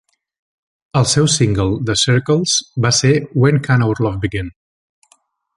[1.01, 2.57] El seu single de "Circles"
[2.87, 3.13] va ser
[3.45, 4.55] "When Can Our Love Begin".